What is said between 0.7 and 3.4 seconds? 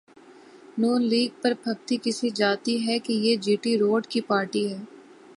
نون league پر پھبتی کسی جاتی ہے کہ یہ